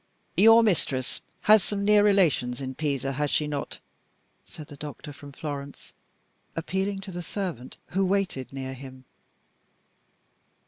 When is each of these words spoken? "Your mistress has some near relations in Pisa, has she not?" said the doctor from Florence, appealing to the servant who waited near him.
"Your 0.35 0.63
mistress 0.63 1.21
has 1.41 1.63
some 1.63 1.85
near 1.85 2.03
relations 2.03 2.59
in 2.59 2.73
Pisa, 2.73 3.11
has 3.11 3.29
she 3.29 3.45
not?" 3.45 3.79
said 4.47 4.65
the 4.65 4.75
doctor 4.75 5.13
from 5.13 5.31
Florence, 5.31 5.93
appealing 6.55 7.01
to 7.01 7.11
the 7.11 7.21
servant 7.21 7.77
who 7.89 8.03
waited 8.03 8.51
near 8.51 8.73
him. 8.73 9.05